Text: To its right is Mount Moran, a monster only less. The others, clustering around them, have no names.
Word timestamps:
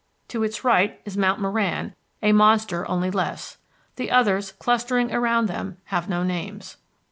To 0.29 0.41
its 0.41 0.63
right 0.63 0.99
is 1.05 1.15
Mount 1.15 1.39
Moran, 1.39 1.93
a 2.23 2.31
monster 2.31 2.87
only 2.89 3.11
less. 3.11 3.57
The 3.97 4.09
others, 4.09 4.51
clustering 4.53 5.13
around 5.13 5.45
them, 5.45 5.77
have 5.83 6.09
no 6.09 6.23
names. 6.23 6.77